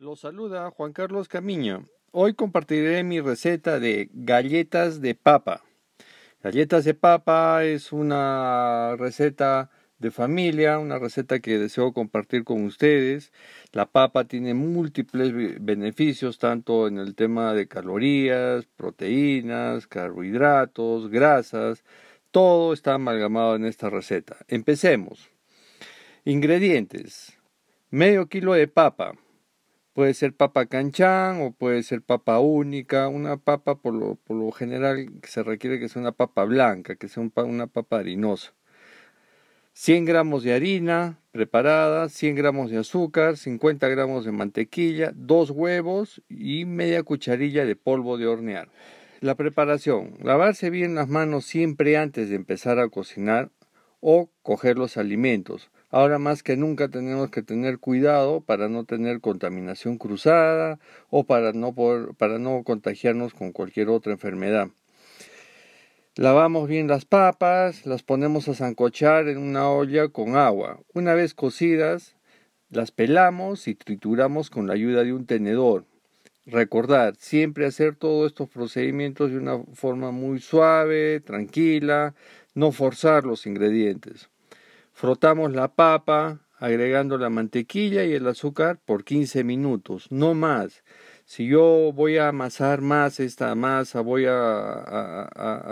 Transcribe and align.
Los 0.00 0.20
saluda 0.20 0.70
Juan 0.70 0.92
Carlos 0.92 1.26
Camiña. 1.26 1.82
Hoy 2.12 2.34
compartiré 2.34 3.02
mi 3.02 3.20
receta 3.20 3.80
de 3.80 4.08
galletas 4.12 5.00
de 5.00 5.16
papa. 5.16 5.64
Galletas 6.40 6.84
de 6.84 6.94
papa 6.94 7.64
es 7.64 7.92
una 7.92 8.94
receta 8.96 9.72
de 9.98 10.12
familia, 10.12 10.78
una 10.78 11.00
receta 11.00 11.40
que 11.40 11.58
deseo 11.58 11.92
compartir 11.92 12.44
con 12.44 12.64
ustedes. 12.64 13.32
La 13.72 13.86
papa 13.86 14.22
tiene 14.22 14.54
múltiples 14.54 15.32
beneficios, 15.60 16.38
tanto 16.38 16.86
en 16.86 16.98
el 16.98 17.16
tema 17.16 17.52
de 17.52 17.66
calorías, 17.66 18.66
proteínas, 18.76 19.88
carbohidratos, 19.88 21.10
grasas. 21.10 21.82
Todo 22.30 22.72
está 22.72 22.94
amalgamado 22.94 23.56
en 23.56 23.64
esta 23.64 23.90
receta. 23.90 24.36
Empecemos. 24.46 25.28
Ingredientes. 26.24 27.36
Medio 27.90 28.28
kilo 28.28 28.52
de 28.52 28.68
papa 28.68 29.16
Puede 29.98 30.14
ser 30.14 30.32
papa 30.32 30.66
canchán 30.66 31.40
o 31.40 31.50
puede 31.50 31.82
ser 31.82 32.02
papa 32.02 32.38
única. 32.38 33.08
Una 33.08 33.36
papa 33.36 33.80
por 33.80 33.94
lo, 33.94 34.14
por 34.14 34.36
lo 34.36 34.52
general 34.52 35.10
se 35.24 35.42
requiere 35.42 35.80
que 35.80 35.88
sea 35.88 36.00
una 36.00 36.12
papa 36.12 36.44
blanca, 36.44 36.94
que 36.94 37.08
sea 37.08 37.28
una 37.34 37.66
papa 37.66 37.98
harinosa. 37.98 38.54
100 39.72 40.04
gramos 40.04 40.44
de 40.44 40.52
harina 40.52 41.18
preparada, 41.32 42.08
100 42.08 42.36
gramos 42.36 42.70
de 42.70 42.78
azúcar, 42.78 43.36
50 43.36 43.88
gramos 43.88 44.24
de 44.24 44.30
mantequilla, 44.30 45.10
dos 45.16 45.50
huevos 45.50 46.22
y 46.28 46.64
media 46.64 47.02
cucharilla 47.02 47.64
de 47.64 47.74
polvo 47.74 48.18
de 48.18 48.28
hornear. 48.28 48.68
La 49.18 49.34
preparación. 49.34 50.14
Lavarse 50.22 50.70
bien 50.70 50.94
las 50.94 51.08
manos 51.08 51.44
siempre 51.44 51.96
antes 51.96 52.30
de 52.30 52.36
empezar 52.36 52.78
a 52.78 52.88
cocinar 52.88 53.50
o 53.98 54.30
coger 54.44 54.78
los 54.78 54.96
alimentos. 54.96 55.72
Ahora 55.90 56.18
más 56.18 56.42
que 56.42 56.56
nunca 56.56 56.88
tenemos 56.88 57.30
que 57.30 57.42
tener 57.42 57.78
cuidado 57.78 58.42
para 58.42 58.68
no 58.68 58.84
tener 58.84 59.20
contaminación 59.20 59.96
cruzada 59.96 60.78
o 61.08 61.24
para 61.24 61.52
no, 61.52 61.74
para 62.18 62.38
no 62.38 62.62
contagiarnos 62.62 63.32
con 63.32 63.52
cualquier 63.52 63.88
otra 63.88 64.12
enfermedad. 64.12 64.68
Lavamos 66.14 66.68
bien 66.68 66.88
las 66.88 67.04
papas, 67.04 67.86
las 67.86 68.02
ponemos 68.02 68.48
a 68.48 68.54
zancochar 68.54 69.28
en 69.28 69.38
una 69.38 69.70
olla 69.70 70.08
con 70.08 70.36
agua. 70.36 70.80
Una 70.92 71.14
vez 71.14 71.32
cocidas, 71.32 72.16
las 72.70 72.90
pelamos 72.90 73.66
y 73.66 73.74
trituramos 73.74 74.50
con 74.50 74.66
la 74.66 74.74
ayuda 74.74 75.04
de 75.04 75.14
un 75.14 75.24
tenedor. 75.26 75.86
Recordar, 76.44 77.14
siempre 77.16 77.66
hacer 77.66 77.94
todos 77.94 78.26
estos 78.26 78.48
procedimientos 78.48 79.30
de 79.30 79.38
una 79.38 79.62
forma 79.74 80.10
muy 80.10 80.40
suave, 80.40 81.20
tranquila, 81.20 82.14
no 82.54 82.72
forzar 82.72 83.24
los 83.24 83.46
ingredientes. 83.46 84.28
Frotamos 84.98 85.52
la 85.52 85.76
papa 85.76 86.40
agregando 86.58 87.18
la 87.18 87.30
mantequilla 87.30 88.02
y 88.02 88.14
el 88.14 88.26
azúcar 88.26 88.80
por 88.84 89.04
15 89.04 89.44
minutos, 89.44 90.10
no 90.10 90.34
más. 90.34 90.82
Si 91.24 91.46
yo 91.46 91.92
voy 91.94 92.16
a 92.16 92.26
amasar 92.26 92.80
más 92.80 93.20
esta 93.20 93.54
masa, 93.54 94.00
voy 94.00 94.24
a, 94.26 94.32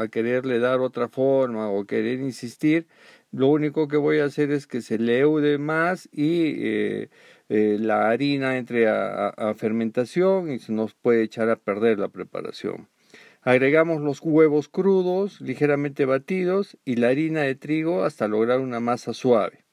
a, 0.00 0.06
quererle 0.12 0.60
dar 0.60 0.78
otra 0.78 1.08
forma 1.08 1.68
o 1.68 1.86
querer 1.86 2.20
insistir, 2.20 2.86
lo 3.32 3.48
único 3.48 3.88
que 3.88 3.96
voy 3.96 4.20
a 4.20 4.26
hacer 4.26 4.52
es 4.52 4.68
que 4.68 4.80
se 4.80 4.96
leude 4.96 5.58
más 5.58 6.08
y 6.12 6.64
eh, 6.64 7.10
eh, 7.48 7.78
la 7.80 8.08
harina 8.08 8.56
entre 8.58 8.86
a, 8.88 9.52
fermentación 9.56 10.52
y 10.52 10.60
se 10.60 10.70
nos 10.70 10.94
puede 10.94 11.24
echar 11.24 11.50
a 11.50 11.56
perder 11.56 11.98
la 11.98 12.10
preparación. 12.10 12.86
Agregamos 13.46 14.00
los 14.00 14.20
huevos 14.22 14.68
crudos, 14.68 15.40
ligeramente 15.40 16.04
batidos, 16.04 16.76
y 16.84 16.96
la 16.96 17.10
harina 17.10 17.42
de 17.42 17.54
trigo 17.54 18.02
hasta 18.02 18.26
lograr 18.26 18.58
una 18.58 18.80
masa 18.80 19.14
suave. 19.14 19.64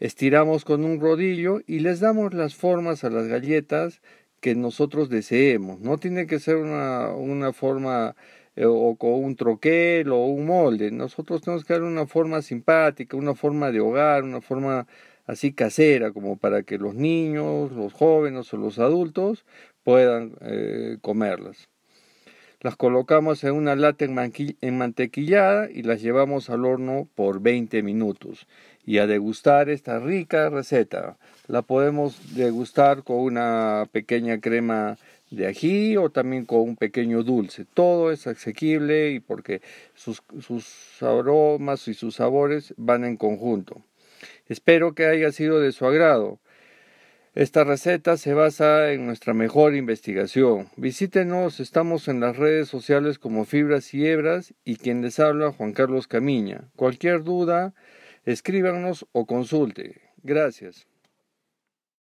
Estiramos 0.00 0.64
con 0.64 0.82
un 0.82 0.98
rodillo 0.98 1.60
y 1.66 1.80
les 1.80 2.00
damos 2.00 2.32
las 2.32 2.54
formas 2.54 3.04
a 3.04 3.10
las 3.10 3.26
galletas 3.26 4.00
que 4.40 4.54
nosotros 4.54 5.10
deseemos. 5.10 5.80
No 5.80 5.98
tiene 5.98 6.26
que 6.26 6.38
ser 6.38 6.56
una, 6.56 7.10
una 7.10 7.52
forma 7.52 8.16
eh, 8.56 8.64
o 8.64 8.96
con 8.96 9.12
un 9.12 9.36
troquel 9.36 10.10
o 10.10 10.24
un 10.24 10.46
molde. 10.46 10.90
Nosotros 10.90 11.42
tenemos 11.42 11.66
que 11.66 11.74
dar 11.74 11.82
una 11.82 12.06
forma 12.06 12.40
simpática, 12.40 13.18
una 13.18 13.34
forma 13.34 13.72
de 13.72 13.80
hogar, 13.80 14.22
una 14.24 14.40
forma 14.40 14.86
así 15.26 15.52
casera, 15.52 16.12
como 16.12 16.38
para 16.38 16.62
que 16.62 16.78
los 16.78 16.94
niños, 16.94 17.72
los 17.72 17.92
jóvenes 17.92 18.54
o 18.54 18.56
los 18.56 18.78
adultos 18.78 19.44
puedan 19.82 20.32
eh, 20.40 20.96
comerlas. 21.02 21.68
Las 22.64 22.76
colocamos 22.76 23.44
en 23.44 23.52
una 23.52 23.76
lata 23.76 24.06
enmantequillada 24.06 25.68
y 25.70 25.82
las 25.82 26.00
llevamos 26.00 26.48
al 26.48 26.64
horno 26.64 27.06
por 27.14 27.42
20 27.42 27.82
minutos. 27.82 28.46
Y 28.86 28.96
a 28.96 29.06
degustar 29.06 29.68
esta 29.68 29.98
rica 29.98 30.48
receta. 30.48 31.18
La 31.46 31.60
podemos 31.60 32.34
degustar 32.34 33.02
con 33.02 33.18
una 33.18 33.86
pequeña 33.92 34.40
crema 34.40 34.96
de 35.30 35.46
ají 35.46 35.98
o 35.98 36.08
también 36.08 36.46
con 36.46 36.60
un 36.60 36.76
pequeño 36.76 37.22
dulce. 37.22 37.66
Todo 37.74 38.10
es 38.10 38.26
asequible 38.26 39.10
y 39.10 39.20
porque 39.20 39.60
sus, 39.94 40.22
sus 40.40 41.02
aromas 41.02 41.86
y 41.86 41.92
sus 41.92 42.14
sabores 42.14 42.72
van 42.78 43.04
en 43.04 43.18
conjunto. 43.18 43.82
Espero 44.48 44.94
que 44.94 45.04
haya 45.04 45.32
sido 45.32 45.60
de 45.60 45.72
su 45.72 45.84
agrado. 45.84 46.38
Esta 47.34 47.64
receta 47.64 48.16
se 48.16 48.32
basa 48.32 48.92
en 48.92 49.06
nuestra 49.06 49.34
mejor 49.34 49.74
investigación. 49.74 50.68
Visítenos, 50.76 51.58
estamos 51.58 52.06
en 52.06 52.20
las 52.20 52.36
redes 52.36 52.68
sociales 52.68 53.18
como 53.18 53.44
Fibras 53.44 53.92
y 53.92 54.06
Hebras 54.06 54.54
y 54.64 54.76
quien 54.76 55.02
les 55.02 55.18
habla 55.18 55.50
Juan 55.50 55.72
Carlos 55.72 56.06
Camiña. 56.06 56.70
Cualquier 56.76 57.24
duda, 57.24 57.74
escríbanos 58.24 59.08
o 59.10 59.26
consulte. 59.26 60.00
Gracias. 60.22 60.86